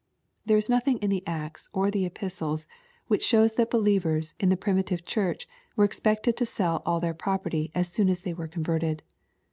[0.47, 2.65] There is nothing in the Acts or the Epistles,
[3.05, 7.69] which shows that believers, in the primitive church were expected to sell all their property,
[7.75, 9.03] as soon as they were converted.